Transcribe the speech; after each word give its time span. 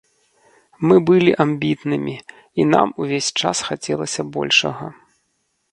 Мы 0.91 0.95
былі 1.09 1.31
амбітнымі, 1.45 2.15
і 2.63 2.67
нам 2.73 2.87
увесь 3.05 3.29
час 3.41 3.57
хацелася 3.69 4.21
большага. 4.39 4.85